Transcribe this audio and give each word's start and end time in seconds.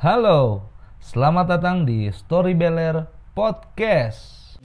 Halo, 0.00 0.64
selamat 0.96 1.60
datang 1.60 1.84
di 1.84 2.08
Storybeller 2.08 3.04
Podcast. 3.36 4.56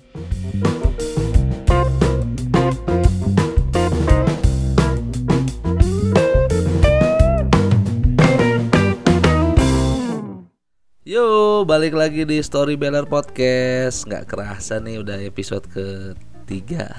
Yo, 11.04 11.68
balik 11.68 12.00
lagi 12.00 12.24
di 12.24 12.40
Storybeller 12.40 13.04
Podcast. 13.04 14.08
Nggak 14.08 14.32
kerasa 14.32 14.80
nih 14.80 15.04
udah 15.04 15.20
episode 15.20 15.68
ketiga. 15.68 16.96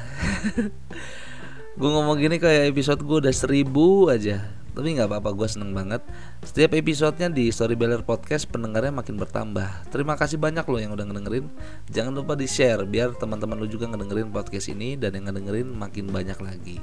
gue 1.80 1.88
ngomong 1.88 2.20
gini 2.20 2.36
kayak 2.36 2.68
episode 2.68 3.00
gue 3.00 3.16
udah 3.16 3.32
seribu 3.32 4.12
aja 4.12 4.55
tapi 4.76 4.92
nggak 4.92 5.08
apa-apa 5.08 5.32
gue 5.32 5.48
seneng 5.48 5.72
banget. 5.72 6.04
Setiap 6.44 6.76
episodenya 6.76 7.32
di 7.32 7.48
Storybeller 7.48 8.04
Podcast 8.04 8.44
pendengarnya 8.52 8.92
makin 8.92 9.16
bertambah. 9.16 9.88
Terima 9.88 10.20
kasih 10.20 10.36
banyak 10.36 10.68
loh 10.68 10.76
yang 10.76 10.92
udah 10.92 11.08
ngedengerin. 11.08 11.48
Jangan 11.88 12.12
lupa 12.12 12.36
di 12.36 12.44
share 12.44 12.84
biar 12.84 13.16
teman-teman 13.16 13.56
lo 13.56 13.64
juga 13.64 13.88
ngedengerin 13.88 14.28
podcast 14.28 14.68
ini 14.68 15.00
dan 15.00 15.16
yang 15.16 15.32
ngedengerin 15.32 15.72
makin 15.72 16.12
banyak 16.12 16.36
lagi. 16.44 16.76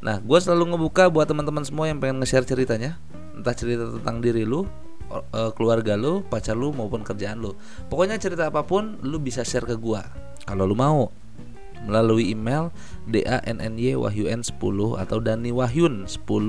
Nah 0.00 0.24
gue 0.24 0.38
selalu 0.40 0.72
ngebuka 0.72 1.12
buat 1.12 1.28
teman-teman 1.28 1.68
semua 1.68 1.92
yang 1.92 2.00
pengen 2.00 2.24
nge-share 2.24 2.48
ceritanya. 2.48 2.96
Entah 3.36 3.52
cerita 3.52 3.92
tentang 3.92 4.24
diri 4.24 4.48
lu 4.48 4.64
eh, 5.12 5.52
keluarga 5.52 6.00
lu, 6.00 6.24
pacar 6.24 6.56
lu 6.56 6.72
maupun 6.72 7.04
kerjaan 7.04 7.44
lu. 7.44 7.52
Pokoknya 7.92 8.16
cerita 8.16 8.48
apa 8.48 8.64
pun 8.64 8.96
lu 9.04 9.20
bisa 9.20 9.44
share 9.44 9.68
ke 9.68 9.76
gua. 9.76 10.00
Kalau 10.48 10.64
lu 10.64 10.72
mau 10.72 11.12
melalui 11.86 12.30
email 12.30 12.70
dannywahyun10 13.10 14.78
atau 14.98 15.18
daniwahyun10 15.18 16.48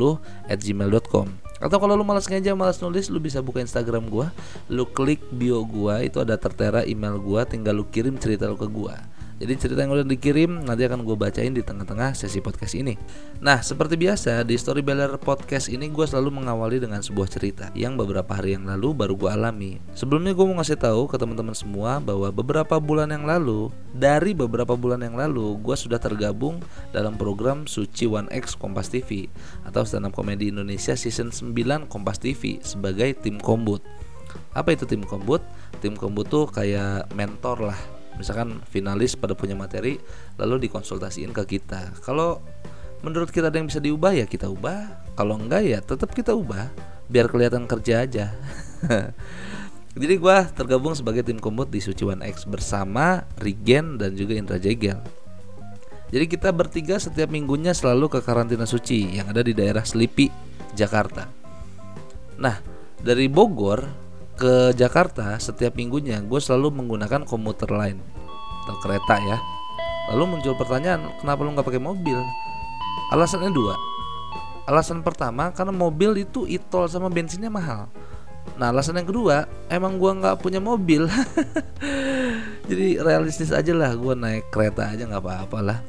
at 0.49 0.59
gmail.com 0.61 1.27
atau 1.63 1.79
kalau 1.79 1.95
lu 1.95 2.03
malas 2.03 2.27
ngejam, 2.27 2.59
malas 2.59 2.83
nulis, 2.83 3.07
lu 3.07 3.23
bisa 3.23 3.39
buka 3.39 3.63
Instagram 3.63 4.11
gua, 4.11 4.35
lu 4.67 4.83
klik 4.83 5.23
bio 5.31 5.63
gua, 5.63 6.03
itu 6.03 6.19
ada 6.19 6.35
tertera 6.35 6.83
email 6.83 7.15
gua, 7.15 7.47
tinggal 7.47 7.79
lu 7.79 7.87
kirim 7.87 8.19
cerita 8.19 8.51
lu 8.51 8.59
ke 8.59 8.67
gua. 8.67 8.99
Jadi 9.41 9.53
cerita 9.57 9.81
yang 9.81 9.93
udah 9.97 10.05
dikirim 10.05 10.61
nanti 10.61 10.85
akan 10.85 11.01
gue 11.01 11.17
bacain 11.17 11.49
di 11.49 11.65
tengah-tengah 11.65 12.13
sesi 12.13 12.37
podcast 12.37 12.77
ini. 12.77 12.93
Nah, 13.41 13.65
seperti 13.65 13.97
biasa 13.97 14.45
di 14.45 14.53
Storybeller 14.53 15.17
Podcast 15.17 15.73
ini 15.73 15.89
gue 15.89 16.05
selalu 16.05 16.43
mengawali 16.43 16.77
dengan 16.77 17.01
sebuah 17.01 17.25
cerita 17.25 17.73
yang 17.73 17.97
beberapa 17.97 18.29
hari 18.37 18.53
yang 18.53 18.69
lalu 18.69 18.93
baru 18.93 19.17
gue 19.17 19.29
alami. 19.33 19.71
Sebelumnya 19.97 20.37
gue 20.37 20.45
mau 20.45 20.61
ngasih 20.61 20.77
tahu 20.77 21.09
ke 21.09 21.17
teman-teman 21.17 21.57
semua 21.57 21.97
bahwa 21.97 22.29
beberapa 22.29 22.77
bulan 22.77 23.09
yang 23.09 23.25
lalu, 23.25 23.73
dari 23.97 24.37
beberapa 24.37 24.77
bulan 24.77 25.01
yang 25.01 25.17
lalu, 25.17 25.57
gue 25.59 25.73
sudah 25.73 25.97
tergabung 25.97 26.61
dalam 26.93 27.17
program 27.17 27.65
Suci 27.65 28.05
One 28.05 28.29
X 28.29 28.53
Kompas 28.53 28.93
TV 28.93 29.25
atau 29.65 29.81
stand 29.81 30.05
up 30.05 30.13
komedi 30.13 30.53
Indonesia 30.53 30.93
season 30.93 31.33
9 31.33 31.89
Kompas 31.89 32.21
TV 32.21 32.61
sebagai 32.61 33.17
tim 33.17 33.41
kombut. 33.41 33.81
Apa 34.53 34.77
itu 34.77 34.85
tim 34.85 35.01
kombut? 35.01 35.41
Tim 35.81 35.97
kombut 35.97 36.29
tuh 36.29 36.45
kayak 36.49 37.09
mentor 37.17 37.73
lah 37.73 37.79
misalkan 38.17 38.61
finalis 38.69 39.17
pada 39.17 39.33
punya 39.33 39.57
materi 39.57 39.97
lalu 40.37 40.67
dikonsultasiin 40.67 41.33
ke 41.33 41.57
kita. 41.57 41.93
Kalau 42.05 42.41
menurut 43.03 43.29
kita 43.29 43.51
ada 43.51 43.57
yang 43.59 43.67
bisa 43.67 43.83
diubah 43.83 44.13
ya 44.15 44.25
kita 44.25 44.47
ubah. 44.49 45.13
Kalau 45.13 45.37
enggak 45.37 45.63
ya 45.65 45.79
tetap 45.81 46.13
kita 46.13 46.33
ubah. 46.33 46.69
Biar 47.09 47.29
kelihatan 47.29 47.69
kerja 47.69 48.05
aja. 48.05 48.33
Jadi 49.93 50.17
gue 50.17 50.37
tergabung 50.57 50.97
sebagai 50.97 51.21
tim 51.21 51.37
komut 51.37 51.69
di 51.69 51.77
Suci 51.77 52.01
One 52.01 52.25
X 52.25 52.49
bersama 52.49 53.29
Rigen 53.37 54.01
dan 54.01 54.17
juga 54.17 54.33
Indra 54.33 54.57
Jegel. 54.57 54.97
Jadi 56.09 56.25
kita 56.29 56.49
bertiga 56.49 56.97
setiap 56.97 57.29
minggunya 57.29 57.73
selalu 57.73 58.09
ke 58.09 58.19
karantina 58.21 58.65
suci 58.65 59.17
yang 59.17 59.29
ada 59.29 59.41
di 59.45 59.53
daerah 59.53 59.81
Selipi, 59.85 60.29
Jakarta. 60.73 61.25
Nah, 62.37 62.57
dari 63.01 63.29
Bogor 63.29 64.02
ke 64.33 64.73
Jakarta 64.73 65.37
setiap 65.37 65.77
minggunya 65.77 66.17
gue 66.19 66.39
selalu 66.41 66.83
menggunakan 66.83 67.21
komuter 67.23 67.69
lain 67.69 68.01
atau 68.63 68.75
kereta 68.79 69.19
ya. 69.19 69.37
Lalu 70.11 70.35
muncul 70.35 70.53
pertanyaan 70.55 71.11
kenapa 71.19 71.39
lu 71.43 71.55
nggak 71.55 71.67
pakai 71.67 71.83
mobil? 71.83 72.19
Alasannya 73.11 73.51
dua. 73.51 73.75
Alasan 74.67 75.03
pertama 75.03 75.51
karena 75.51 75.75
mobil 75.75 76.23
itu 76.23 76.47
itol 76.47 76.87
sama 76.87 77.11
bensinnya 77.11 77.51
mahal. 77.51 77.91
Nah 78.59 78.71
alasan 78.71 78.99
yang 78.99 79.07
kedua 79.07 79.47
emang 79.71 79.99
gue 79.99 80.11
nggak 80.11 80.39
punya 80.39 80.59
mobil. 80.59 81.07
Jadi 82.69 82.99
realistis 82.99 83.51
aja 83.51 83.71
lah 83.75 83.95
gue 83.95 84.13
naik 84.15 84.51
kereta 84.51 84.91
aja 84.91 85.07
nggak 85.07 85.23
apa-apa 85.23 85.59
lah. 85.59 85.79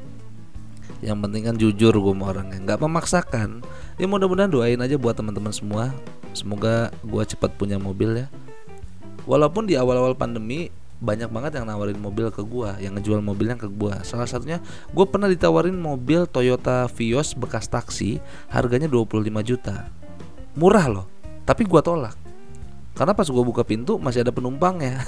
Yang 1.03 1.17
penting 1.27 1.41
kan 1.43 1.55
jujur 1.59 1.93
gue 1.95 2.13
mau 2.15 2.31
orangnya 2.31 2.59
nggak 2.63 2.79
memaksakan. 2.83 3.63
Ya 3.99 4.07
mudah-mudahan 4.07 4.51
doain 4.51 4.79
aja 4.79 4.95
buat 4.95 5.15
teman-teman 5.15 5.51
semua. 5.51 5.91
Semoga 6.35 6.91
gue 7.03 7.23
cepat 7.23 7.55
punya 7.55 7.79
mobil 7.79 8.23
ya 8.23 8.27
walaupun 9.25 9.69
di 9.69 9.77
awal-awal 9.77 10.17
pandemi 10.17 10.69
banyak 10.95 11.27
banget 11.27 11.59
yang 11.59 11.67
nawarin 11.67 11.99
mobil 11.99 12.31
ke 12.31 12.39
gue 12.39 12.69
yang 12.79 12.95
ngejual 12.95 13.19
mobilnya 13.19 13.59
ke 13.59 13.67
gue 13.67 13.93
salah 14.07 14.23
satunya 14.23 14.63
gue 14.95 15.05
pernah 15.05 15.27
ditawarin 15.27 15.75
mobil 15.75 16.23
Toyota 16.23 16.87
Vios 16.87 17.35
bekas 17.35 17.67
taksi 17.67 18.23
harganya 18.47 18.87
25 18.87 19.27
juta. 19.43 19.91
Murah 20.55 20.87
loh 20.87 21.05
tapi 21.45 21.67
gue 21.67 21.81
tolak. 21.83 22.17
Karena 22.95 23.11
pas 23.11 23.27
gue 23.27 23.43
buka 23.43 23.67
pintu 23.67 23.99
masih 23.99 24.23
ada 24.23 24.31
penumpang 24.31 24.79
ya. 24.79 25.03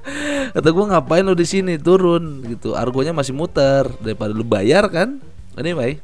Kata 0.54 0.68
gue 0.70 0.84
ngapain 0.94 1.26
lo 1.26 1.34
di 1.34 1.42
sini? 1.42 1.74
Turun 1.74 2.38
gitu. 2.46 2.78
Argonya 2.78 3.10
masih 3.10 3.34
muter 3.34 3.90
daripada 3.98 4.30
lu 4.30 4.46
bayar 4.46 4.86
kan? 4.86 5.18
Anyway, 5.58 5.98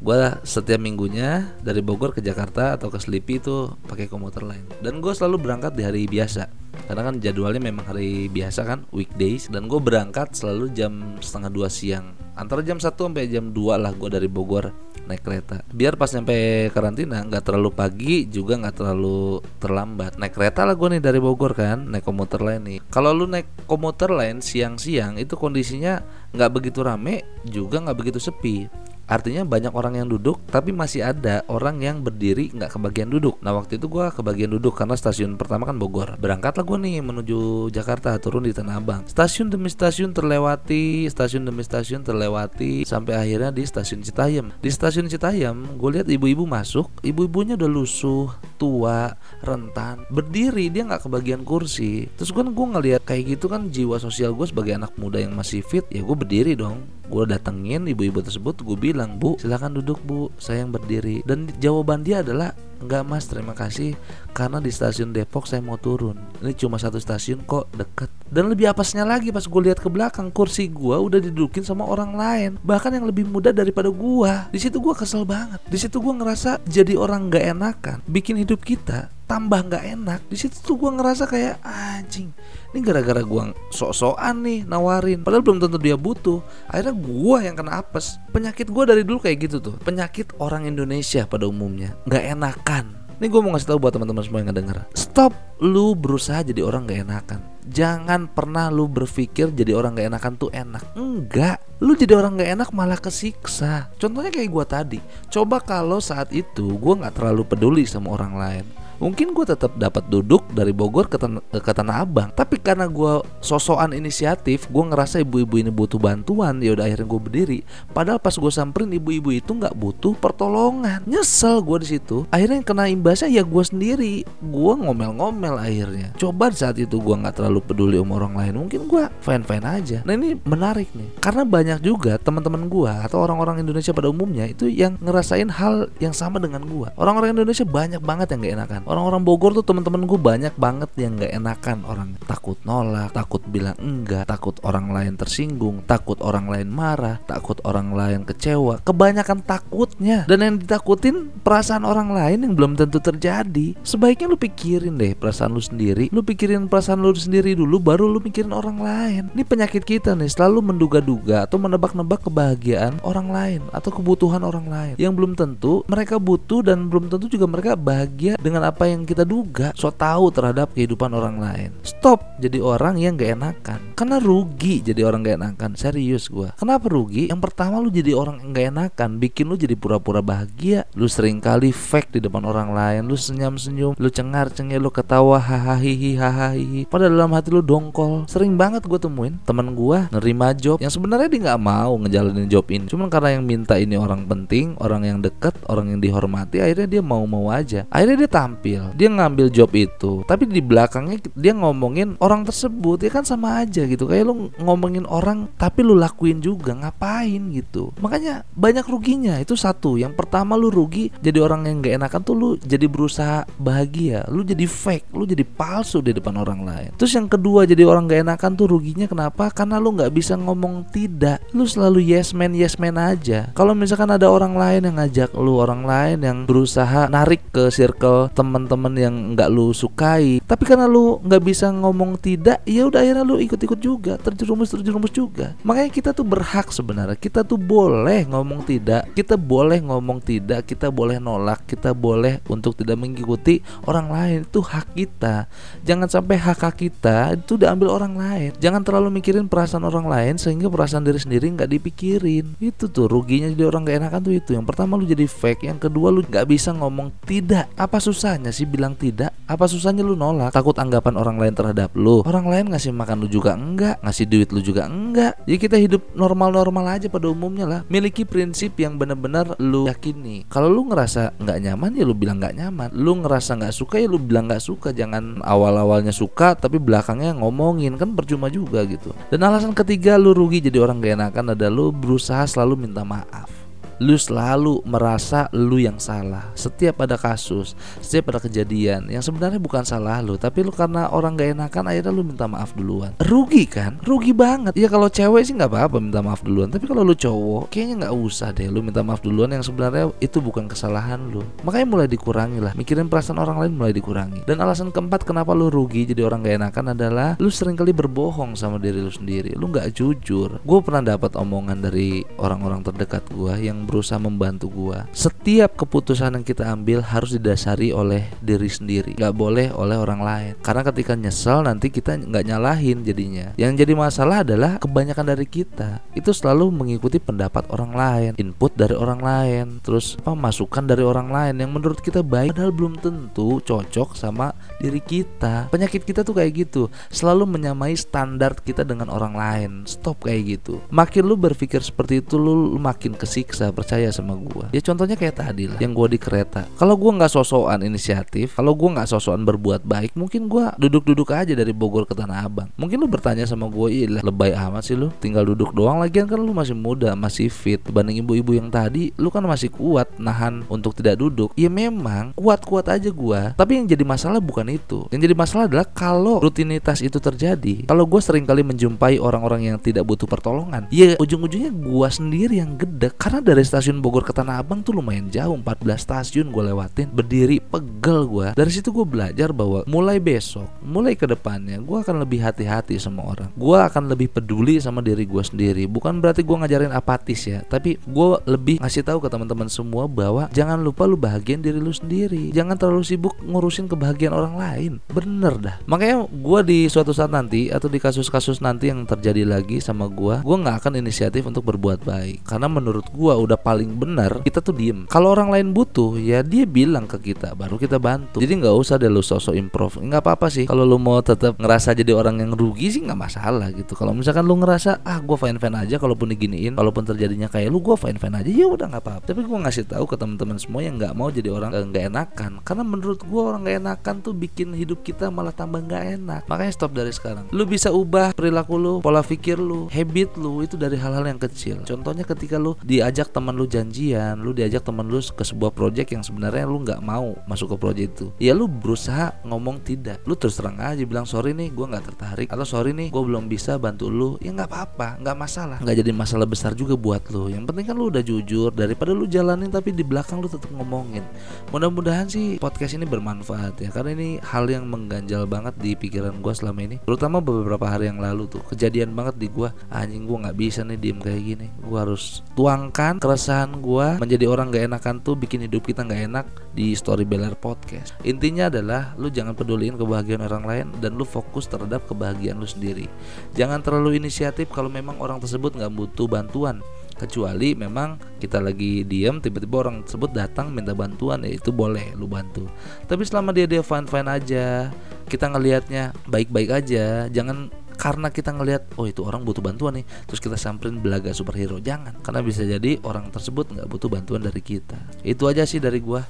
gue 0.00 0.16
setiap 0.48 0.80
minggunya 0.80 1.52
dari 1.60 1.84
Bogor 1.84 2.16
ke 2.16 2.24
Jakarta 2.24 2.80
atau 2.80 2.88
ke 2.88 2.96
Selipi 2.96 3.36
itu 3.36 3.76
pakai 3.84 4.08
komuter 4.08 4.40
lain. 4.40 4.64
Dan 4.80 5.04
gue 5.04 5.12
selalu 5.12 5.44
berangkat 5.44 5.76
di 5.76 5.84
hari 5.84 6.08
biasa. 6.08 6.48
Karena 6.88 7.06
kan 7.06 7.20
jadwalnya 7.20 7.60
memang 7.60 7.84
hari 7.84 8.32
biasa 8.32 8.64
kan, 8.64 8.88
weekdays. 8.96 9.52
Dan 9.52 9.68
gue 9.68 9.76
berangkat 9.76 10.32
selalu 10.32 10.72
jam 10.72 11.20
setengah 11.20 11.52
dua 11.52 11.68
siang. 11.68 12.16
Antara 12.40 12.64
jam 12.64 12.80
1 12.80 12.96
sampai 12.96 13.28
jam 13.28 13.52
2 13.52 13.76
lah 13.76 13.92
gue 13.92 14.08
dari 14.08 14.24
Bogor 14.24 14.72
naik 15.04 15.20
kereta. 15.20 15.60
Biar 15.68 16.00
pas 16.00 16.08
nyampe 16.08 16.32
karantina 16.72 17.20
nggak 17.20 17.44
terlalu 17.44 17.68
pagi 17.68 18.24
juga 18.24 18.56
nggak 18.56 18.80
terlalu 18.80 19.44
terlambat. 19.60 20.16
Naik 20.16 20.32
kereta 20.32 20.64
lah 20.64 20.72
gue 20.72 20.88
nih 20.96 21.02
dari 21.04 21.20
Bogor 21.20 21.52
kan, 21.52 21.92
naik 21.92 22.00
komuter 22.00 22.40
lain 22.40 22.64
nih. 22.64 22.78
Kalau 22.88 23.12
lu 23.12 23.28
naik 23.28 23.68
komuter 23.68 24.08
lain 24.08 24.40
siang-siang 24.40 25.20
itu 25.20 25.36
kondisinya 25.36 26.00
nggak 26.32 26.50
begitu 26.54 26.80
rame 26.80 27.26
juga 27.44 27.82
nggak 27.82 27.98
begitu 27.98 28.22
sepi 28.22 28.70
Artinya 29.10 29.42
banyak 29.42 29.74
orang 29.74 29.98
yang 29.98 30.06
duduk 30.06 30.38
tapi 30.46 30.70
masih 30.70 31.02
ada 31.02 31.42
orang 31.50 31.82
yang 31.82 32.06
berdiri 32.06 32.54
nggak 32.54 32.78
kebagian 32.78 33.10
duduk. 33.10 33.42
Nah 33.42 33.50
waktu 33.58 33.82
itu 33.82 33.90
gue 33.90 34.06
kebagian 34.14 34.54
duduk 34.54 34.78
karena 34.78 34.94
stasiun 34.94 35.34
pertama 35.34 35.66
kan 35.66 35.82
Bogor. 35.82 36.14
Berangkatlah 36.22 36.62
gue 36.62 36.78
nih 36.78 37.02
menuju 37.02 37.74
Jakarta 37.74 38.14
turun 38.22 38.46
di 38.46 38.54
Tanah 38.54 38.78
Abang. 38.78 39.02
Stasiun 39.10 39.50
demi 39.50 39.66
stasiun 39.66 40.14
terlewati, 40.14 41.10
stasiun 41.10 41.42
demi 41.42 41.66
stasiun 41.66 42.06
terlewati 42.06 42.86
sampai 42.86 43.18
akhirnya 43.18 43.50
di 43.50 43.66
stasiun 43.66 44.06
Citayam. 44.06 44.54
Di 44.62 44.70
stasiun 44.70 45.10
Citayam 45.10 45.74
gue 45.74 45.90
lihat 45.90 46.06
ibu-ibu 46.06 46.46
masuk, 46.46 46.86
ibu-ibunya 47.02 47.58
udah 47.58 47.66
lusuh, 47.66 48.30
tua, 48.62 49.10
rentan, 49.42 50.06
berdiri 50.06 50.70
dia 50.70 50.86
nggak 50.86 51.10
kebagian 51.10 51.42
kursi. 51.42 52.06
Terus 52.14 52.30
kan 52.30 52.46
gue 52.46 52.66
ngeliat 52.78 53.02
kayak 53.02 53.34
gitu 53.34 53.50
kan 53.50 53.74
jiwa 53.74 53.98
sosial 53.98 54.38
gue 54.38 54.46
sebagai 54.46 54.78
anak 54.78 54.94
muda 54.94 55.18
yang 55.18 55.34
masih 55.34 55.66
fit 55.66 55.82
ya 55.90 56.06
gue 56.06 56.14
berdiri 56.14 56.54
dong 56.54 56.99
gue 57.10 57.26
datengin 57.26 57.90
ibu-ibu 57.90 58.22
tersebut 58.22 58.62
gue 58.62 58.78
bilang 58.78 59.18
bu 59.18 59.34
silahkan 59.42 59.74
duduk 59.74 59.98
bu. 60.06 60.30
Saya 60.38 60.62
yang 60.62 60.70
berdiri. 60.70 61.26
Dan 61.26 61.50
jawaban 61.58 62.06
dia 62.06 62.22
adalah 62.22 62.54
enggak 62.78 63.02
mas 63.02 63.26
terima 63.26 63.52
kasih. 63.52 63.98
Karena 64.30 64.62
di 64.62 64.70
stasiun 64.70 65.10
Depok 65.10 65.50
saya 65.50 65.58
mau 65.58 65.76
turun. 65.76 66.14
Ini 66.38 66.54
cuma 66.54 66.78
satu 66.78 67.02
stasiun 67.02 67.42
kok 67.42 67.66
deket. 67.74 68.08
Dan 68.30 68.46
lebih 68.46 68.70
apesnya 68.70 69.02
lagi 69.02 69.34
pas 69.34 69.42
gue 69.42 69.60
lihat 69.66 69.82
ke 69.82 69.90
belakang 69.90 70.30
kursi 70.30 70.70
gue 70.70 70.94
udah 70.94 71.18
didudukin 71.18 71.66
sama 71.66 71.82
orang 71.82 72.14
lain. 72.14 72.50
Bahkan 72.62 72.94
yang 72.94 73.10
lebih 73.10 73.26
muda 73.26 73.50
daripada 73.50 73.90
gue 73.90 74.32
di 74.54 74.58
situ 74.62 74.78
gue 74.78 74.94
kesel 74.94 75.26
banget. 75.26 75.58
Di 75.66 75.76
situ 75.76 75.98
gue 75.98 76.14
ngerasa 76.14 76.62
jadi 76.70 76.94
orang 76.94 77.26
nggak 77.26 77.44
enakan. 77.58 77.98
Bikin 78.06 78.38
hidup 78.38 78.62
kita 78.62 79.10
tambah 79.30 79.62
nggak 79.70 79.84
enak 79.94 80.20
di 80.26 80.34
situ 80.34 80.58
tuh 80.58 80.74
gue 80.74 80.90
ngerasa 80.90 81.30
kayak 81.30 81.62
anjing 81.62 82.34
ini 82.70 82.86
gara-gara 82.86 83.18
gue 83.18 83.42
sok-sokan 83.74 84.46
nih 84.46 84.62
nawarin. 84.62 85.26
Padahal 85.26 85.42
belum 85.42 85.58
tentu 85.58 85.74
dia 85.82 85.98
butuh. 85.98 86.38
Akhirnya 86.70 86.94
gue 86.94 87.38
yang 87.42 87.58
kena 87.58 87.82
apes. 87.82 88.22
Penyakit 88.30 88.70
gue 88.70 88.84
dari 88.86 89.02
dulu 89.02 89.18
kayak 89.18 89.50
gitu 89.50 89.58
tuh. 89.58 89.74
Penyakit 89.82 90.38
orang 90.38 90.70
Indonesia 90.70 91.26
pada 91.26 91.50
umumnya. 91.50 91.98
Nggak 92.06 92.24
enakan. 92.30 92.84
Ini 93.18 93.26
gue 93.26 93.40
mau 93.42 93.50
ngasih 93.52 93.74
tahu 93.74 93.78
buat 93.82 93.90
teman-teman 93.90 94.22
semua 94.22 94.38
yang 94.38 94.54
ngedenger. 94.54 94.86
Stop 94.94 95.34
lu 95.58 95.98
berusaha 95.98 96.40
jadi 96.40 96.64
orang 96.64 96.88
gak 96.88 97.04
enakan. 97.04 97.40
Jangan 97.68 98.32
pernah 98.32 98.72
lu 98.72 98.88
berpikir 98.88 99.52
jadi 99.52 99.76
orang 99.76 99.98
gak 99.98 100.08
enakan 100.08 100.32
tuh 100.40 100.48
enak. 100.48 100.96
Enggak 100.96 101.60
Lu 101.84 101.92
jadi 101.92 102.16
orang 102.16 102.40
gak 102.40 102.48
enak 102.56 102.68
malah 102.72 102.96
kesiksa. 102.96 103.92
Contohnya 104.00 104.32
kayak 104.32 104.48
gue 104.48 104.64
tadi. 104.64 104.98
Coba 105.28 105.60
kalau 105.60 106.00
saat 106.00 106.32
itu 106.32 106.80
gue 106.80 106.94
gak 106.96 107.20
terlalu 107.20 107.44
peduli 107.44 107.84
sama 107.84 108.16
orang 108.16 108.32
lain 108.40 108.64
mungkin 109.00 109.32
gue 109.32 109.44
tetap 109.48 109.74
dapat 109.80 110.06
duduk 110.06 110.44
dari 110.52 110.70
Bogor 110.70 111.08
ke, 111.08 111.16
Tan 111.16 111.40
ke 111.40 111.72
Tanah 111.72 112.04
Abang. 112.04 112.30
Tapi 112.30 112.60
karena 112.60 112.86
gue 112.86 113.24
sosokan 113.40 113.96
inisiatif 113.96 114.68
gue 114.68 114.84
ngerasa 114.84 115.24
ibu-ibu 115.24 115.58
ini 115.58 115.72
butuh 115.72 115.98
bantuan. 115.98 116.60
Ya 116.60 116.76
udah 116.76 116.86
akhirnya 116.86 117.08
gue 117.08 117.20
berdiri. 117.20 117.58
Padahal 117.90 118.20
pas 118.20 118.36
gue 118.36 118.52
samperin 118.52 118.92
ibu-ibu 118.92 119.32
itu 119.34 119.50
nggak 119.56 119.74
butuh 119.74 120.12
pertolongan. 120.20 121.02
Nyesel 121.08 121.64
gue 121.64 121.78
di 121.82 121.88
situ. 121.96 122.28
Akhirnya 122.28 122.60
yang 122.60 122.68
kena 122.68 122.84
imbasnya 122.86 123.32
ya 123.32 123.42
gue 123.42 123.64
sendiri. 123.64 124.14
Gue 124.44 124.72
ngomel-ngomel 124.76 125.56
akhirnya. 125.56 126.12
Coba 126.14 126.52
saat 126.52 126.76
itu 126.76 127.00
gue 127.00 127.16
nggak 127.16 127.40
terlalu 127.40 127.64
peduli 127.64 127.96
sama 127.96 128.20
orang 128.20 128.34
lain 128.36 128.54
mungkin 128.68 128.84
gue 128.84 129.08
fine-fine 129.24 129.66
aja. 129.66 129.98
Nah 130.04 130.12
ini 130.14 130.36
menarik 130.44 130.92
nih. 130.92 131.08
Karena 131.18 131.42
banyak 131.48 131.80
juga 131.80 132.20
teman-teman 132.20 132.68
gue 132.68 132.92
atau 132.92 133.24
orang-orang 133.24 133.64
Indonesia 133.64 133.96
pada 133.96 134.12
umumnya 134.12 134.44
itu 134.44 134.68
yang 134.68 135.00
ngerasain 135.00 135.48
hal 135.48 135.88
yang 136.02 136.12
sama 136.12 136.42
dengan 136.42 136.64
gue 136.66 136.88
orang-orang 136.98 137.32
Indonesia 137.32 137.64
banyak 137.64 138.02
banget 138.02 138.26
yang 138.34 138.40
gak 138.42 138.54
enakan 138.58 138.80
orang-orang 138.90 139.22
Bogor 139.22 139.54
tuh 139.54 139.62
teman-teman 139.62 140.02
gue 140.02 140.18
banyak 140.18 140.54
banget 140.58 140.90
yang 140.98 141.14
gak 141.14 141.30
enakan. 141.30 141.78
Orang 141.86 142.18
takut 142.26 142.58
nolak 142.66 143.14
takut 143.14 143.38
bilang 143.46 143.78
enggak 143.78 144.26
takut 144.26 144.58
orang 144.66 144.90
lain 144.90 145.14
tersinggung 145.14 145.86
takut 145.86 146.18
orang 146.20 146.50
lain 146.50 146.66
marah 146.66 147.22
takut 147.24 147.62
orang 147.62 147.94
lain 147.94 148.26
kecewa. 148.26 148.82
Kebanyakan 148.82 149.46
takutnya. 149.46 150.26
Dan 150.26 150.42
yang 150.42 150.56
ditakutin 150.58 151.30
perasaan 151.46 151.86
orang 151.86 152.10
lain 152.10 152.42
yang 152.42 152.54
belum 152.58 152.74
tentu 152.74 152.98
terjadi. 152.98 153.78
Sebaiknya 153.86 154.26
lu 154.26 154.38
pikirin 154.40 154.98
deh 154.98 155.14
perasaan 155.14 155.54
lu 155.54 155.62
sendiri. 155.62 156.10
Lu 156.10 156.26
pikirin 156.26 156.66
perasaan 156.66 156.98
lu 156.98 157.14
sendiri 157.14 157.54
dulu 157.54 157.78
baru 157.78 158.10
lu 158.10 158.18
mikirin 158.18 158.50
orang 158.50 158.78
lain. 158.82 159.22
Ini 159.36 159.44
penyakit 159.46 159.86
kita 159.86 160.18
nih 160.18 160.30
selalu 160.32 160.74
menduga-duga 160.74 161.46
atau 161.46 161.60
menebak-nebak 161.60 162.26
kebahagiaan 162.26 162.98
orang 163.06 163.28
lain 163.30 163.60
atau 163.70 163.90
kebutuhan 163.92 164.42
orang 164.42 164.66
lain. 164.66 164.94
Yang 164.98 165.12
belum 165.14 165.32
tentu 165.36 165.84
mereka 165.86 166.16
butuh 166.16 166.64
dan 166.64 166.88
belum 166.88 167.12
tentu 167.12 167.28
juga 167.28 167.46
mereka 167.46 167.76
bahagia 167.76 168.34
dengan 168.40 168.66
apa 168.66 168.79
yang 168.86 169.08
kita 169.08 169.24
duga 169.24 169.72
so 169.76 169.88
tahu 169.92 170.30
terhadap 170.32 170.72
kehidupan 170.76 171.12
orang 171.12 171.36
lain. 171.40 171.70
Stop 171.82 172.40
jadi 172.40 172.60
orang 172.62 172.96
yang 172.96 173.16
gak 173.20 173.36
enakan. 173.36 173.80
Karena 173.92 174.16
rugi 174.16 174.80
jadi 174.80 175.04
orang 175.04 175.26
gak 175.26 175.36
enakan. 175.40 175.70
Serius 175.76 176.28
gua. 176.32 176.56
Kenapa 176.56 176.88
rugi? 176.88 177.28
Yang 177.28 177.40
pertama 177.50 177.82
lu 177.82 177.92
jadi 177.92 178.16
orang 178.16 178.40
yang 178.40 178.50
gak 178.56 178.66
enakan 178.72 179.10
bikin 179.20 179.44
lu 179.50 179.56
jadi 179.56 179.76
pura-pura 179.76 180.24
bahagia. 180.24 180.88
Lu 180.96 181.10
sering 181.10 181.42
kali 181.42 181.72
fake 181.74 182.16
di 182.16 182.20
depan 182.24 182.44
orang 182.46 182.72
lain. 182.72 183.02
Lu 183.08 183.16
senyum-senyum 183.16 183.98
lu 183.98 184.08
cengar-cengir 184.08 184.80
lu 184.80 184.88
ketawa 184.88 185.36
hahaha 185.36 185.80
hahaha 185.82 186.86
padahal 186.88 187.12
dalam 187.16 187.32
hati 187.34 187.48
lu 187.50 187.60
dongkol. 187.60 188.24
Sering 188.30 188.54
banget 188.54 188.86
gue 188.86 188.96
temuin 188.96 189.36
teman 189.44 189.74
gua 189.74 190.06
nerima 190.14 190.54
job 190.54 190.78
yang 190.78 190.92
sebenarnya 190.92 191.28
dia 191.28 191.40
nggak 191.50 191.62
mau 191.62 191.98
ngejalanin 192.00 192.46
job 192.46 192.64
ini. 192.70 192.86
Cuman 192.86 193.10
karena 193.10 193.36
yang 193.36 193.44
minta 193.44 193.76
ini 193.76 193.98
orang 193.98 194.24
penting 194.24 194.78
orang 194.78 195.02
yang 195.04 195.18
deket 195.18 195.52
orang 195.66 195.90
yang 195.90 196.00
dihormati 196.00 196.62
akhirnya 196.62 196.86
dia 196.86 197.02
mau-mau 197.02 197.50
aja. 197.50 197.84
Akhirnya 197.90 198.26
dia 198.26 198.30
tampil 198.30 198.69
dia 198.94 199.08
ngambil 199.10 199.50
job 199.50 199.70
itu 199.74 200.22
tapi 200.26 200.46
di 200.46 200.62
belakangnya 200.62 201.18
dia 201.34 201.52
ngomongin 201.56 202.14
orang 202.20 202.46
tersebut 202.46 203.02
ya 203.02 203.10
kan 203.10 203.24
sama 203.26 203.62
aja 203.62 203.84
gitu. 203.86 204.06
Kayak 204.06 204.30
lu 204.30 204.34
ngomongin 204.60 205.04
orang 205.06 205.50
tapi 205.56 205.82
lu 205.82 205.96
lakuin 205.96 206.38
juga 206.38 206.74
ngapain 206.76 207.50
gitu. 207.50 207.90
Makanya 207.98 208.46
banyak 208.54 208.86
ruginya 208.86 209.38
itu 209.38 209.54
satu. 209.54 209.96
Yang 209.96 210.14
pertama 210.18 210.54
lu 210.54 210.68
rugi 210.68 211.10
jadi 211.18 211.42
orang 211.42 211.66
yang 211.66 211.82
gak 211.82 211.94
enakan 212.00 212.20
tuh 212.22 212.34
lu 212.36 212.48
jadi 212.60 212.86
berusaha 212.86 213.46
bahagia. 213.58 214.26
Lu 214.30 214.42
jadi 214.46 214.64
fake 214.66 215.10
lu 215.14 215.24
jadi 215.26 215.42
palsu 215.42 215.98
di 216.04 216.14
depan 216.14 216.38
orang 216.38 216.62
lain. 216.62 216.90
Terus 216.94 217.12
yang 217.16 217.26
kedua 217.26 217.66
jadi 217.66 217.82
orang 217.86 218.06
gak 218.06 218.22
enakan 218.26 218.52
tuh 218.54 218.66
ruginya 218.70 219.06
kenapa? 219.10 219.50
Karena 219.50 219.82
lu 219.82 219.94
nggak 219.94 220.12
bisa 220.14 220.34
ngomong 220.38 220.88
tidak. 220.94 221.42
Lu 221.50 221.66
selalu 221.66 222.04
yes 222.04 222.32
man 222.36 222.54
yes 222.54 222.78
man 222.78 222.96
aja. 222.96 223.50
Kalau 223.54 223.74
misalkan 223.74 224.10
ada 224.10 224.28
orang 224.28 224.54
lain 224.54 224.86
yang 224.86 224.96
ngajak 225.00 225.32
lu 225.34 225.58
orang 225.58 225.82
lain 225.86 226.18
yang 226.22 226.38
berusaha 226.44 227.08
narik 227.08 227.42
ke 227.50 227.72
circle 227.72 228.30
teman-teman 228.60 228.92
yang 229.00 229.14
nggak 229.32 229.48
lu 229.48 229.72
sukai 229.72 230.40
tapi 230.44 230.66
karena 230.68 230.84
lu 230.84 231.22
nggak 231.24 231.42
bisa 231.46 231.72
ngomong 231.72 232.20
tidak 232.20 232.60
ya 232.68 232.84
udah 232.84 233.00
akhirnya 233.00 233.24
lu 233.24 233.40
ikut-ikut 233.40 233.80
juga 233.80 234.18
terjerumus 234.20 234.74
terjerumus 234.74 235.12
juga. 235.14 235.56
Makanya 235.62 235.90
kita 235.94 236.10
tuh 236.10 236.26
berhak 236.26 236.68
sebenarnya 236.74 237.16
kita 237.16 237.46
tuh 237.46 237.56
boleh 237.56 238.26
ngomong 238.28 238.66
tidak 238.66 239.08
kita 239.16 239.38
boleh 239.38 239.78
ngomong 239.80 240.18
tidak 240.20 240.66
kita 240.66 240.90
boleh 240.90 241.22
nolak 241.22 241.64
kita 241.64 241.94
boleh 241.94 242.42
untuk 242.50 242.76
tidak 242.76 242.98
mengikuti 242.98 243.64
orang 243.86 244.10
lain 244.10 244.38
itu 244.44 244.60
hak 244.60 244.92
kita. 244.92 245.46
Jangan 245.86 246.10
sampai 246.10 246.36
hak 246.36 246.60
hak 246.66 246.76
kita 246.76 247.38
itu 247.38 247.54
diambil 247.56 247.94
orang 247.94 248.14
lain. 248.18 248.50
Jangan 248.58 248.82
terlalu 248.82 249.22
mikirin 249.22 249.46
perasaan 249.46 249.86
orang 249.86 250.10
lain 250.10 250.34
sehingga 250.36 250.66
perasaan 250.66 251.06
diri 251.06 251.22
sendiri 251.22 251.46
nggak 251.46 251.70
dipikirin. 251.70 252.58
Itu 252.58 252.90
tuh 252.90 253.06
ruginya 253.06 253.48
jadi 253.48 253.70
orang 253.70 253.86
gak 253.86 253.96
enakan 254.02 254.20
tuh 254.20 254.34
itu. 254.34 254.50
Yang 254.52 254.66
pertama 254.66 254.98
lu 254.98 255.06
jadi 255.06 255.24
fake 255.30 255.70
yang 255.70 255.78
kedua 255.78 256.10
lu 256.10 256.26
nggak 256.26 256.46
bisa 256.50 256.74
ngomong 256.74 257.14
tidak. 257.22 257.70
Apa 257.78 258.02
susahnya 258.40 258.56
sih 258.56 258.64
bilang 258.64 258.96
tidak? 258.96 259.36
Apa 259.44 259.68
susahnya 259.68 260.00
lu 260.00 260.16
nolak? 260.16 260.48
Takut 260.56 260.72
anggapan 260.80 261.20
orang 261.20 261.36
lain 261.36 261.52
terhadap 261.52 261.92
lu? 261.92 262.24
Orang 262.24 262.48
lain 262.48 262.72
ngasih 262.72 262.88
makan 262.88 263.20
lu 263.20 263.28
juga 263.28 263.52
enggak 263.52 264.00
ngasih 264.00 264.24
duit 264.24 264.48
lu 264.48 264.64
juga 264.64 264.88
enggak. 264.88 265.36
Jadi 265.44 265.58
kita 265.60 265.76
hidup 265.76 266.00
normal-normal 266.16 266.96
aja 266.96 267.12
pada 267.12 267.28
umumnya 267.28 267.68
lah. 267.68 267.80
Miliki 267.92 268.24
prinsip 268.24 268.80
yang 268.80 268.96
benar-benar 268.96 269.60
lu 269.60 269.84
yakini. 269.84 270.48
Kalau 270.48 270.72
lu 270.72 270.88
ngerasa 270.88 271.36
nggak 271.36 271.58
nyaman 271.68 271.90
ya 272.00 272.04
lu 272.08 272.16
bilang 272.16 272.40
nggak 272.40 272.56
nyaman. 272.56 272.88
Lu 272.96 273.20
ngerasa 273.20 273.60
nggak 273.60 273.74
suka 273.76 274.00
ya 274.00 274.08
lu 274.08 274.16
bilang 274.16 274.48
nggak 274.48 274.64
suka. 274.64 274.96
Jangan 274.96 275.44
awal-awalnya 275.44 276.16
suka 276.16 276.56
tapi 276.56 276.80
belakangnya 276.80 277.36
ngomongin. 277.36 278.00
Kan 278.00 278.16
percuma 278.16 278.48
juga 278.48 278.88
gitu. 278.88 279.12
Dan 279.28 279.44
alasan 279.44 279.76
ketiga 279.76 280.16
lu 280.16 280.32
rugi 280.32 280.64
jadi 280.64 280.80
orang 280.80 281.04
gak 281.04 281.12
enakan 281.20 281.52
adalah 281.52 281.68
lu 281.76 281.92
berusaha 281.92 282.48
selalu 282.48 282.88
minta 282.88 283.04
maaf 283.04 283.59
lu 284.00 284.16
selalu 284.16 284.80
merasa 284.88 285.52
lu 285.52 285.76
yang 285.76 286.00
salah. 286.00 286.48
Setiap 286.56 287.04
ada 287.04 287.20
kasus 287.20 287.76
setiap 288.00 288.32
ada 288.32 288.40
kejadian 288.40 289.12
yang 289.12 289.20
sebenarnya 289.20 289.60
bukan 289.60 289.84
salah 289.84 290.24
lu 290.24 290.40
tapi 290.40 290.64
lu 290.64 290.72
karena 290.72 291.12
orang 291.12 291.36
gak 291.36 291.52
enakan 291.52 291.84
akhirnya 291.92 292.12
lu 292.12 292.24
minta 292.24 292.48
maaf 292.48 292.72
duluan. 292.72 293.12
Rugi 293.20 293.68
kan? 293.68 294.00
Rugi 294.00 294.32
banget. 294.32 294.72
Ya 294.72 294.88
kalau 294.88 295.12
cewek 295.12 295.44
sih 295.44 295.52
nggak 295.52 295.68
apa-apa 295.68 296.00
minta 296.00 296.24
maaf 296.24 296.40
duluan 296.40 296.72
tapi 296.72 296.88
kalau 296.88 297.04
lu 297.04 297.12
cowok 297.12 297.68
kayaknya 297.68 298.08
nggak 298.08 298.14
usah 298.16 298.56
deh 298.56 298.72
lu 298.72 298.80
minta 298.80 299.04
maaf 299.04 299.20
duluan 299.20 299.52
yang 299.52 299.60
sebenarnya 299.60 300.08
itu 300.24 300.40
bukan 300.40 300.64
kesalahan 300.64 301.20
lu. 301.28 301.44
Makanya 301.60 301.86
mulai 301.86 302.08
dikurangi 302.08 302.58
lah. 302.64 302.72
Mikirin 302.72 303.12
perasaan 303.12 303.36
orang 303.36 303.60
lain 303.60 303.76
mulai 303.76 303.92
dikurangi. 303.92 304.48
Dan 304.48 304.64
alasan 304.64 304.88
keempat 304.88 305.28
kenapa 305.28 305.52
lu 305.52 305.68
rugi 305.68 306.08
jadi 306.08 306.24
orang 306.24 306.48
gak 306.48 306.56
enakan 306.56 306.96
adalah 306.96 307.28
lu 307.36 307.52
sering 307.52 307.76
kali 307.76 307.92
berbohong 307.92 308.56
sama 308.56 308.80
diri 308.80 309.04
lu 309.04 309.12
sendiri. 309.12 309.52
Lu 309.52 309.68
nggak 309.68 309.92
jujur. 309.92 310.56
Gue 310.64 310.78
pernah 310.80 311.04
dapat 311.04 311.36
omongan 311.36 311.84
dari 311.84 312.24
orang-orang 312.40 312.80
terdekat 312.80 313.28
gue 313.28 313.54
yang 313.60 313.89
berusaha 313.90 314.22
membantu 314.22 314.70
gua. 314.70 315.10
Setiap 315.10 315.74
keputusan 315.74 316.38
yang 316.38 316.46
kita 316.46 316.70
ambil 316.70 317.02
harus 317.02 317.34
didasari 317.34 317.90
oleh 317.90 318.30
diri 318.38 318.70
sendiri, 318.70 319.18
nggak 319.18 319.34
boleh 319.34 319.74
oleh 319.74 319.98
orang 319.98 320.22
lain. 320.22 320.52
Karena 320.62 320.86
ketika 320.86 321.18
nyesel 321.18 321.66
nanti 321.66 321.90
kita 321.90 322.14
nggak 322.22 322.46
nyalahin 322.46 323.02
jadinya. 323.02 323.50
Yang 323.58 323.82
jadi 323.82 323.92
masalah 323.98 324.46
adalah 324.46 324.78
kebanyakan 324.78 325.34
dari 325.34 325.46
kita 325.50 325.98
itu 326.14 326.30
selalu 326.30 326.70
mengikuti 326.70 327.18
pendapat 327.18 327.66
orang 327.74 327.92
lain, 327.98 328.32
input 328.38 328.70
dari 328.78 328.94
orang 328.94 329.18
lain, 329.18 329.66
terus 329.82 330.14
apa 330.22 330.38
masukan 330.38 330.86
dari 330.86 331.02
orang 331.02 331.34
lain 331.34 331.58
yang 331.58 331.74
menurut 331.74 331.98
kita 331.98 332.22
baik, 332.22 332.54
padahal 332.54 332.70
belum 332.70 332.94
tentu 333.02 333.58
cocok 333.64 334.14
sama 334.14 334.54
diri 334.78 335.02
kita. 335.02 335.72
Penyakit 335.72 336.06
kita 336.06 336.22
tuh 336.22 336.36
kayak 336.36 336.52
gitu, 336.68 336.92
selalu 337.08 337.58
menyamai 337.58 337.96
standar 337.96 338.54
kita 338.60 338.86
dengan 338.86 339.08
orang 339.08 339.34
lain. 339.34 339.70
Stop 339.88 340.28
kayak 340.28 340.60
gitu. 340.60 340.78
Makin 340.92 341.24
lu 341.24 341.34
berpikir 341.40 341.80
seperti 341.80 342.20
itu, 342.20 342.36
lu 342.36 342.76
makin 342.76 343.16
kesiksa 343.16 343.72
percaya 343.80 344.12
sama 344.12 344.36
gue 344.36 344.76
ya 344.76 344.84
contohnya 344.84 345.16
kayak 345.16 345.40
tadi 345.40 345.64
lah 345.64 345.80
yang 345.80 345.96
gue 345.96 346.06
di 346.12 346.18
kereta. 346.20 346.68
Kalau 346.76 346.94
gue 346.98 347.10
nggak 347.16 347.32
sosokan 347.32 347.80
inisiatif 347.80 348.58
kalau 348.58 348.76
gue 348.76 348.88
nggak 348.92 349.08
sosokan 349.08 349.42
berbuat 349.48 349.82
baik 349.88 350.12
mungkin 350.12 350.46
gue 350.50 350.68
duduk-duduk 350.76 351.32
aja 351.32 351.56
dari 351.56 351.72
Bogor 351.72 352.04
ke 352.04 352.12
Tanah 352.12 352.44
Abang. 352.44 352.68
Mungkin 352.76 353.00
lu 353.00 353.08
bertanya 353.08 353.48
sama 353.48 353.70
gue 353.72 353.88
iya 353.88 354.20
lebay 354.20 354.52
amat 354.52 354.84
sih 354.84 354.96
lu. 354.98 355.08
Tinggal 355.22 355.48
duduk 355.48 355.72
doang 355.72 356.02
lagian 356.02 356.28
kan 356.28 356.36
lu 356.36 356.52
masih 356.52 356.76
muda 356.76 357.16
masih 357.16 357.48
fit. 357.48 357.80
Dibanding 357.80 358.20
ibu-ibu 358.20 358.52
yang 358.52 358.68
tadi 358.68 359.14
lu 359.16 359.32
kan 359.32 359.42
masih 359.46 359.72
kuat 359.72 360.12
nahan 360.20 360.62
untuk 360.68 360.92
tidak 360.92 361.16
duduk. 361.16 361.56
Ya 361.56 361.72
memang 361.72 362.36
kuat-kuat 362.36 362.92
aja 362.92 363.08
gue 363.08 363.40
tapi 363.56 363.80
yang 363.80 363.86
jadi 363.88 364.04
masalah 364.04 364.42
bukan 364.42 364.68
itu. 364.68 365.08
Yang 365.08 365.30
jadi 365.30 365.34
masalah 365.34 365.64
adalah 365.70 365.86
kalau 365.88 366.42
rutinitas 366.42 367.00
itu 367.00 367.16
terjadi 367.16 367.88
kalau 367.88 368.04
gue 368.04 368.20
sering 368.20 368.44
kali 368.44 368.60
menjumpai 368.66 369.16
orang-orang 369.22 369.72
yang 369.72 369.78
tidak 369.80 370.04
butuh 370.04 370.26
pertolongan 370.26 370.90
ya 370.90 371.14
ujung-ujungnya 371.16 371.70
gue 371.70 372.08
sendiri 372.10 372.58
yang 372.58 372.74
gede 372.74 373.12
karena 373.14 373.40
dari 373.40 373.64
stasiun 373.70 374.02
Bogor 374.02 374.26
ke 374.26 374.34
Tanah 374.34 374.58
Abang 374.58 374.82
tuh 374.82 374.98
lumayan 374.98 375.30
jauh 375.30 375.54
14 375.54 375.78
stasiun 375.94 376.50
gue 376.50 376.62
lewatin 376.66 377.06
berdiri 377.14 377.62
pegel 377.62 378.26
gue 378.26 378.48
dari 378.58 378.70
situ 378.74 378.90
gue 378.90 379.06
belajar 379.06 379.54
bahwa 379.54 379.86
mulai 379.86 380.18
besok 380.18 380.66
mulai 380.82 381.14
ke 381.14 381.22
depannya 381.30 381.78
gue 381.78 381.94
akan 382.02 382.26
lebih 382.26 382.42
hati-hati 382.42 382.98
sama 382.98 383.22
orang. 383.22 383.54
Gue 383.54 383.78
akan 383.78 384.10
lebih 384.10 384.26
peduli 384.34 384.82
sama 384.82 384.98
diri 384.98 385.22
gue 385.22 385.38
sendiri. 385.38 385.86
Bukan 385.86 386.18
berarti 386.18 386.42
gue 386.42 386.56
ngajarin 386.58 386.90
apatis 386.90 387.46
ya 387.46 387.62
tapi 387.62 387.94
gue 388.02 388.28
lebih 388.50 388.82
ngasih 388.82 389.06
tahu 389.06 389.22
ke 389.22 389.30
teman-teman 389.30 389.70
semua 389.70 390.10
bahwa 390.10 390.50
jangan 390.50 390.82
lupa 390.82 391.06
lu 391.06 391.14
bahagian 391.14 391.62
diri 391.62 391.78
lu 391.78 391.94
sendiri. 391.94 392.50
Jangan 392.50 392.74
terlalu 392.74 393.06
sibuk 393.06 393.38
ngurusin 393.46 393.86
kebahagiaan 393.86 394.34
orang 394.34 394.54
lain. 394.58 394.92
Bener 395.14 395.54
dah. 395.62 395.76
Makanya 395.86 396.26
gue 396.26 396.60
di 396.66 396.78
suatu 396.90 397.14
saat 397.14 397.30
nanti 397.30 397.70
atau 397.70 397.86
di 397.86 398.02
kasus-kasus 398.02 398.58
nanti 398.58 398.90
yang 398.90 399.06
terjadi 399.06 399.46
lagi 399.46 399.78
sama 399.78 400.10
gue 400.10 400.42
gue 400.42 400.56
nggak 400.58 400.82
akan 400.82 400.98
inisiatif 400.98 401.46
untuk 401.46 401.62
berbuat 401.62 402.02
baik. 402.02 402.42
Karena 402.42 402.66
menurut 402.66 403.06
gue 403.14 403.30
udah 403.30 403.59
paling 403.60 403.96
benar 403.96 404.40
kita 404.42 404.64
tuh 404.64 404.74
diem. 404.74 405.06
Kalau 405.06 405.32
orang 405.32 405.52
lain 405.52 405.70
butuh 405.76 406.16
ya 406.16 406.40
dia 406.40 406.64
bilang 406.64 407.06
ke 407.06 407.32
kita 407.32 407.52
baru 407.54 407.76
kita 407.76 408.00
bantu. 408.00 408.40
Jadi 408.40 408.64
nggak 408.64 408.76
usah 408.76 408.96
deh 408.96 409.12
lu 409.12 409.20
sosok 409.22 409.54
improve. 409.54 410.00
Nggak 410.00 410.24
apa-apa 410.24 410.46
sih. 410.48 410.64
Kalau 410.66 410.82
lu 410.82 410.96
mau 410.96 411.20
tetap 411.20 411.56
ngerasa 411.60 411.92
jadi 411.94 412.16
orang 412.16 412.42
yang 412.42 412.52
rugi 412.56 412.90
sih 412.90 413.00
nggak 413.04 413.18
masalah 413.18 413.68
gitu. 413.70 413.92
Kalau 413.94 414.16
misalkan 414.16 414.44
lu 414.48 414.56
ngerasa 414.58 415.04
ah 415.04 415.18
gue 415.20 415.36
fine 415.36 415.60
fine 415.60 415.76
aja 415.76 415.96
kalaupun 416.00 416.32
diginiin 416.32 416.74
walaupun 416.74 417.04
terjadinya 417.04 417.46
kayak 417.46 417.68
lu 417.68 417.78
gue 417.84 417.96
fine 417.96 418.16
fine 418.16 418.36
aja 418.36 418.50
ya 418.50 418.66
udah 418.66 418.86
nggak 418.90 419.04
apa-apa. 419.04 419.24
Tapi 419.28 419.40
gue 419.44 419.58
ngasih 419.60 419.84
tahu 419.86 420.04
ke 420.08 420.16
teman-teman 420.16 420.56
semua 420.56 420.80
yang 420.80 420.96
nggak 420.96 421.14
mau 421.14 421.28
jadi 421.28 421.48
orang 421.52 421.70
eh, 421.76 421.84
nggak 421.84 422.04
enakan. 422.10 422.52
Karena 422.64 422.82
menurut 422.84 423.20
gue 423.22 423.40
orang 423.40 423.60
nggak 423.66 423.78
enakan 423.84 424.14
tuh 424.24 424.34
bikin 424.34 424.72
hidup 424.74 425.04
kita 425.04 425.28
malah 425.28 425.52
tambah 425.52 425.82
nggak 425.84 426.04
enak. 426.20 426.42
Makanya 426.48 426.72
stop 426.72 426.92
dari 426.96 427.12
sekarang. 427.12 427.52
Lu 427.52 427.68
bisa 427.68 427.92
ubah 427.92 428.32
perilaku 428.32 428.74
lu 428.80 428.94
pola 429.04 429.20
pikir 429.20 429.60
lu 429.60 429.86
habit 429.92 430.38
lu 430.40 430.64
itu 430.64 430.80
dari 430.80 430.96
hal-hal 430.96 431.24
yang 431.26 431.40
kecil. 431.40 431.82
Contohnya 431.84 432.24
ketika 432.24 432.56
lu 432.56 432.74
diajak 432.80 433.30
teman 433.40 433.56
lu 433.56 433.64
janjian 433.64 434.36
lu 434.36 434.52
diajak 434.52 434.84
teman 434.84 435.08
lu 435.08 435.16
ke 435.16 435.40
sebuah 435.40 435.72
project 435.72 436.12
yang 436.12 436.20
sebenarnya 436.20 436.68
lu 436.68 436.84
nggak 436.84 437.00
mau 437.00 437.32
masuk 437.48 437.72
ke 437.72 437.76
project 437.80 438.10
itu. 438.20 438.26
Ya 438.36 438.52
lu 438.52 438.68
berusaha 438.68 439.32
ngomong 439.48 439.80
tidak. 439.80 440.20
Lu 440.28 440.36
terus 440.36 440.60
terang 440.60 440.76
aja 440.76 441.00
bilang 441.08 441.24
sorry 441.24 441.56
nih 441.56 441.72
gue 441.72 441.86
nggak 441.88 442.04
tertarik. 442.12 442.48
Atau 442.52 442.68
sorry 442.68 442.92
nih 442.92 443.08
gue 443.08 443.22
belum 443.24 443.48
bisa 443.48 443.80
bantu 443.80 444.12
lu. 444.12 444.36
Ya 444.44 444.52
nggak 444.52 444.68
apa-apa 444.68 445.16
nggak 445.24 445.36
masalah. 445.40 445.78
Nggak 445.80 445.96
jadi 446.04 446.12
masalah 446.12 446.44
besar 446.44 446.76
juga 446.76 447.00
buat 447.00 447.24
lu. 447.32 447.48
Yang 447.48 447.72
penting 447.72 447.86
kan 447.88 447.96
lu 447.96 448.12
udah 448.12 448.20
jujur. 448.20 448.68
Daripada 448.76 449.16
lu 449.16 449.24
jalanin 449.24 449.72
tapi 449.72 449.96
di 449.96 450.04
belakang 450.04 450.44
lu 450.44 450.48
tetap 450.52 450.68
ngomongin. 450.76 451.24
Mudah-mudahan 451.72 452.28
sih 452.28 452.60
podcast 452.60 452.92
ini 453.00 453.08
bermanfaat 453.08 453.80
ya 453.80 453.88
karena 453.88 454.12
ini 454.12 454.28
hal 454.44 454.68
yang 454.68 454.84
mengganjal 454.84 455.48
banget 455.48 455.72
di 455.80 455.96
pikiran 455.96 456.44
gue 456.44 456.52
selama 456.52 456.80
ini. 456.84 456.96
Terutama 457.08 457.40
beberapa 457.40 457.88
hari 457.88 458.12
yang 458.12 458.20
lalu 458.20 458.50
tuh. 458.50 458.62
Kejadian 458.68 459.16
banget 459.16 459.40
di 459.40 459.48
gue 459.48 459.72
anjing 459.88 460.28
gue 460.28 460.36
nggak 460.44 460.58
bisa 460.58 460.84
nih 460.84 460.98
diem 461.00 461.18
kayak 461.22 461.42
gini. 461.42 461.66
Gue 461.80 461.96
harus 461.96 462.44
tuangkan 462.52 463.22
keresahan 463.30 463.78
gue 463.78 464.18
menjadi 464.18 464.50
orang 464.50 464.74
gak 464.74 464.90
enakan 464.90 465.22
tuh 465.22 465.38
bikin 465.38 465.62
hidup 465.62 465.86
kita 465.86 466.02
gak 466.02 466.26
enak 466.26 466.50
di 466.74 466.98
Story 466.98 467.22
Beller 467.22 467.54
Podcast. 467.54 468.10
Intinya 468.26 468.66
adalah 468.66 469.14
lu 469.22 469.30
jangan 469.30 469.54
peduliin 469.54 469.94
kebahagiaan 469.94 470.42
orang 470.50 470.64
lain 470.66 470.86
dan 470.98 471.14
lu 471.14 471.22
fokus 471.22 471.70
terhadap 471.70 472.10
kebahagiaan 472.10 472.58
lu 472.58 472.66
sendiri. 472.66 473.06
Jangan 473.54 473.86
terlalu 473.86 474.18
inisiatif 474.18 474.66
kalau 474.74 474.90
memang 474.90 475.14
orang 475.22 475.38
tersebut 475.38 475.78
nggak 475.78 475.94
butuh 475.94 476.26
bantuan. 476.26 476.82
Kecuali 477.14 477.78
memang 477.78 478.18
kita 478.42 478.58
lagi 478.58 479.06
diem 479.06 479.38
tiba-tiba 479.38 479.86
orang 479.86 480.02
tersebut 480.02 480.34
datang 480.34 480.74
minta 480.74 480.90
bantuan 480.90 481.46
ya 481.46 481.54
itu 481.54 481.70
boleh 481.70 482.18
lu 482.18 482.26
bantu. 482.26 482.66
Tapi 483.06 483.22
selama 483.22 483.54
dia 483.54 483.70
dia 483.70 483.86
fine 483.86 484.10
fine 484.10 484.26
aja 484.26 484.90
kita 485.30 485.46
ngelihatnya 485.54 486.10
baik-baik 486.26 486.82
aja 486.82 487.30
jangan 487.30 487.70
karena 488.00 488.32
kita 488.32 488.56
ngelihat 488.56 488.96
oh 488.96 489.04
itu 489.04 489.20
orang 489.20 489.44
butuh 489.44 489.60
bantuan 489.60 490.00
nih. 490.00 490.08
Terus 490.24 490.40
kita 490.40 490.56
samperin 490.56 491.04
belaga 491.04 491.36
superhero. 491.36 491.76
Jangan 491.76 492.24
karena 492.24 492.40
bisa 492.40 492.64
jadi 492.64 492.96
orang 493.04 493.28
tersebut 493.28 493.76
nggak 493.76 493.84
butuh 493.92 494.08
bantuan 494.08 494.40
dari 494.40 494.64
kita. 494.64 494.96
Itu 495.20 495.44
aja 495.52 495.68
sih 495.68 495.84
dari 495.84 496.00
gua. 496.00 496.24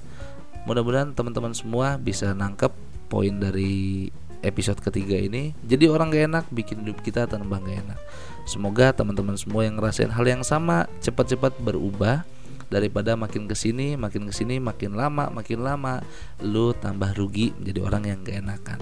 Mudah-mudahan 0.66 1.14
teman-teman 1.14 1.54
semua 1.54 1.94
bisa 1.94 2.34
nangkep 2.34 2.74
poin 3.06 3.38
dari 3.38 4.10
episode 4.42 4.82
ketiga 4.82 5.14
ini. 5.14 5.54
Jadi 5.62 5.86
orang 5.86 6.10
gak 6.10 6.24
enak 6.26 6.44
bikin 6.50 6.82
hidup 6.82 7.00
kita 7.06 7.30
tambah 7.30 7.60
gak 7.62 7.86
enak. 7.86 8.00
Semoga 8.48 8.90
teman-teman 8.90 9.38
semua 9.38 9.64
yang 9.64 9.78
ngerasain 9.78 10.10
hal 10.10 10.26
yang 10.26 10.42
sama 10.42 10.90
cepat-cepat 11.00 11.54
berubah. 11.62 12.26
Daripada 12.70 13.18
makin 13.18 13.50
ke 13.50 13.58
sini 13.58 13.98
makin 13.98 14.30
ke 14.30 14.34
sini 14.34 14.62
makin 14.62 14.94
lama 14.94 15.26
makin 15.26 15.58
lama 15.58 16.06
lu 16.38 16.70
tambah 16.70 17.18
rugi 17.18 17.50
menjadi 17.58 17.80
orang 17.82 18.02
yang 18.06 18.18
gak 18.22 18.36
enakan. 18.46 18.78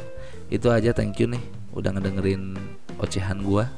Itu 0.52 0.68
aja 0.68 0.92
thank 0.92 1.16
you 1.20 1.28
nih. 1.28 1.40
Udah 1.72 1.96
ngedengerin 1.96 2.56
ocehan 2.98 3.42
gua. 3.42 3.70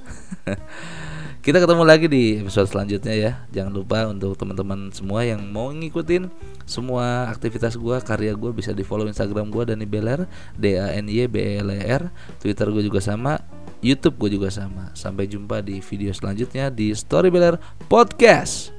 Kita 1.45 1.57
ketemu 1.57 1.89
lagi 1.89 2.05
di 2.05 2.37
episode 2.37 2.69
selanjutnya 2.69 3.15
ya. 3.17 3.33
Jangan 3.49 3.73
lupa 3.73 4.05
untuk 4.05 4.37
teman-teman 4.37 4.93
semua 4.93 5.25
yang 5.25 5.41
mau 5.49 5.73
ngikutin 5.73 6.29
semua 6.69 7.33
aktivitas 7.33 7.81
gua 7.81 8.05
karya 8.05 8.37
gua 8.37 8.53
bisa 8.53 8.77
di 8.77 8.85
follow 8.85 9.09
instagram 9.09 9.49
gua 9.49 9.65
Dani 9.65 9.89
Beler 9.89 10.29
D 10.53 10.77
A 10.77 10.93
N 10.93 11.09
Y 11.09 11.25
B 11.29 11.41
E 11.41 11.65
L 11.65 11.73
E 11.73 11.81
R. 11.81 12.13
Twitter 12.37 12.69
gue 12.69 12.85
juga 12.85 13.01
sama 13.01 13.41
YouTube 13.81 14.21
gue 14.21 14.37
juga 14.37 14.53
sama. 14.53 14.93
Sampai 14.93 15.25
jumpa 15.25 15.65
di 15.65 15.81
video 15.81 16.13
selanjutnya 16.13 16.69
di 16.69 16.93
Story 16.93 17.33
Beler 17.33 17.57
Podcast 17.89 18.77